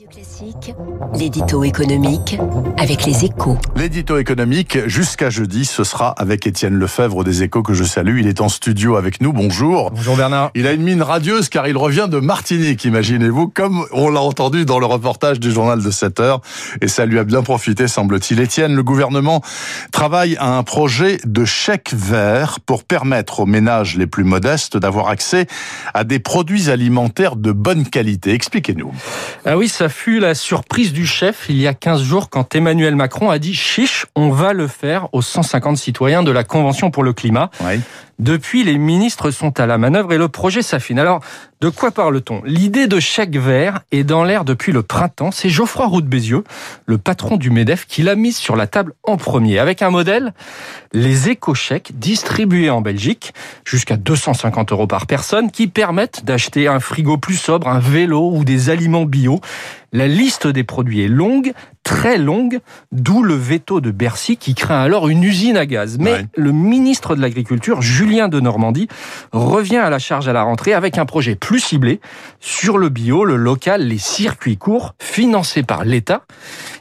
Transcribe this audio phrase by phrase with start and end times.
[0.00, 0.74] Radio Classique,
[1.14, 2.38] l'édito économique
[2.78, 3.58] avec les échos.
[3.76, 8.20] L'édito économique jusqu'à jeudi, ce sera avec Étienne Lefebvre des échos que je salue.
[8.20, 9.34] Il est en studio avec nous.
[9.34, 9.90] Bonjour.
[9.90, 10.52] Bonjour Bernard.
[10.54, 14.64] Il a une mine radieuse car il revient de Martinique, imaginez-vous, comme on l'a entendu
[14.64, 16.40] dans le reportage du journal de 7 heures.
[16.80, 18.40] Et ça lui a bien profité, semble-t-il.
[18.40, 19.42] Étienne, le gouvernement
[19.92, 25.08] travaille à un projet de chèque vert pour permettre aux ménages les plus modestes d'avoir
[25.08, 25.46] accès
[25.92, 28.32] à des produits alimentaires de bonne qualité.
[28.32, 28.92] Expliquez-nous.
[29.44, 32.96] Ah oui, ça fut la surprise du chef il y a 15 jours quand Emmanuel
[32.96, 37.02] Macron a dit chiche, on va le faire aux 150 citoyens de la Convention pour
[37.02, 37.50] le climat.
[38.20, 40.98] Depuis, les ministres sont à la manœuvre et le projet s'affine.
[40.98, 41.20] Alors,
[41.62, 42.42] de quoi parle-t-on?
[42.44, 45.30] L'idée de chèque vert est dans l'air depuis le printemps.
[45.30, 46.44] C'est Geoffroy Roux de Bézieux,
[46.84, 49.58] le patron du MEDEF, qui l'a mise sur la table en premier.
[49.58, 50.34] Avec un modèle,
[50.92, 53.32] les éco-chèques distribués en Belgique,
[53.64, 58.44] jusqu'à 250 euros par personne, qui permettent d'acheter un frigo plus sobre, un vélo ou
[58.44, 59.40] des aliments bio.
[59.92, 61.52] La liste des produits est longue,
[61.82, 62.60] très longue,
[62.92, 65.96] d'où le veto de Bercy qui craint alors une usine à gaz.
[65.98, 66.26] Mais Ouais.
[66.36, 68.86] le ministre de l'Agriculture, Julien de Normandie,
[69.32, 72.00] revient à la charge à la rentrée avec un projet plus ciblé
[72.38, 76.22] sur le bio, le local, les circuits courts, financés par l'État.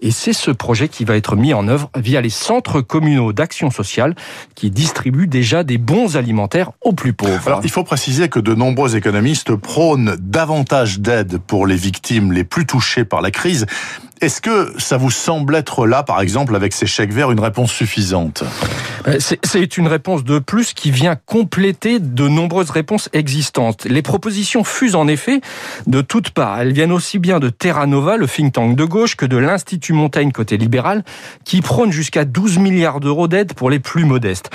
[0.00, 3.70] Et c'est ce projet qui va être mis en œuvre via les centres communaux d'action
[3.70, 4.14] sociale
[4.54, 7.46] qui distribuent déjà des bons alimentaires aux plus pauvres.
[7.46, 12.44] Alors, il faut préciser que de nombreux économistes prônent davantage d'aide pour les victimes les
[12.44, 13.66] plus touchées par la crise.
[14.24, 17.70] Est-ce que ça vous semble être là, par exemple, avec ces chèques verts, une réponse
[17.70, 18.42] suffisante
[19.06, 23.84] Euh, C'est c'est une réponse de plus qui vient compléter de nombreuses réponses existantes.
[23.84, 25.42] Les propositions fusent en effet
[25.86, 26.58] de toutes parts.
[26.58, 29.92] Elles viennent aussi bien de Terra Nova, le think tank de gauche, que de l'Institut
[29.92, 31.04] Montaigne côté libéral,
[31.44, 34.48] qui prône jusqu'à 12 milliards d'euros d'aide pour les plus modestes.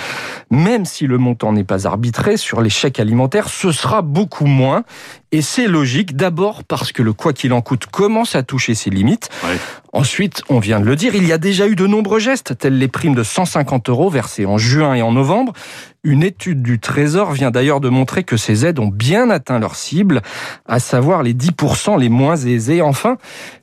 [0.52, 4.84] Même si le montant n'est pas arbitré sur les chèques alimentaires, ce sera beaucoup moins.
[5.32, 8.90] Et c'est logique, d'abord parce que le quoi qu'il en coûte commence à toucher ses
[8.90, 9.30] limites.
[9.94, 12.78] Ensuite, on vient de le dire, il y a déjà eu de nombreux gestes, tels
[12.78, 15.54] les primes de 150 euros versées en juin et en novembre.
[16.06, 19.76] Une étude du Trésor vient d'ailleurs de montrer que ces aides ont bien atteint leur
[19.76, 20.22] cible,
[20.66, 22.82] à savoir les 10% les moins aisés.
[22.82, 23.18] Enfin,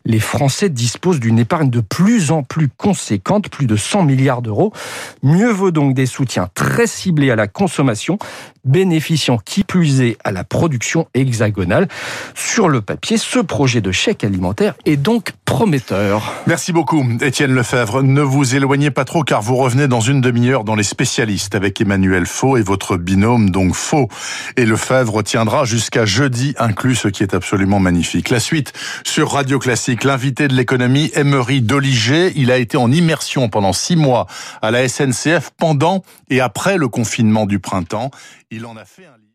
[0.05, 4.75] les Français disposent d'une épargne de plus en plus conséquente, plus de 100 milliards d'euros.
[5.22, 8.19] Mieux vaut donc des soutiens très ciblés à la consommation,
[8.66, 11.89] bénéficiant qui plus est à la production hexagonale.
[12.34, 16.34] Sur le papier, ce projet de chèque alimentaire est donc prometteur.
[16.47, 18.03] Merci beaucoup, Étienne Lefebvre.
[18.03, 21.81] Ne vous éloignez pas trop car vous revenez dans une demi-heure dans les spécialistes avec
[21.81, 24.09] Emmanuel Faux et votre binôme, donc Faux
[24.56, 28.31] et Lefebvre tiendra jusqu'à jeudi inclus, ce qui est absolument magnifique.
[28.31, 28.72] La suite
[29.04, 32.32] sur Radio Classique, l'invité de l'économie, Emery Doliger.
[32.36, 34.26] Il a été en immersion pendant six mois
[34.62, 38.10] à la SNCF pendant et après le confinement du printemps.
[38.50, 39.25] Il en a fait un.